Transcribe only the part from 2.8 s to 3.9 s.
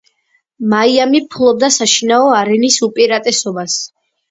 უპირატესობას.